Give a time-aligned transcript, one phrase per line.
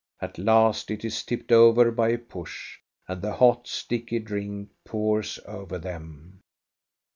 [0.19, 5.37] At last it is tipped over by a push, and the hot, sticky drink pours
[5.45, 6.39] over them.